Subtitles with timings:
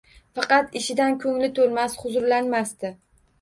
[0.37, 2.93] Faqat ishidan ko'ngli to'lmas, xuzurlanmasdi.